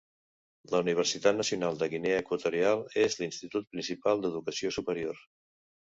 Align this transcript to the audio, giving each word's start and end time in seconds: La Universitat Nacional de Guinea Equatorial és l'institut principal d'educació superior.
La 0.75 0.79
Universitat 0.85 1.37
Nacional 1.41 1.77
de 1.83 1.89
Guinea 1.93 2.23
Equatorial 2.23 2.83
és 3.05 3.19
l'institut 3.21 3.69
principal 3.77 4.25
d'educació 4.25 4.73
superior. 4.79 5.25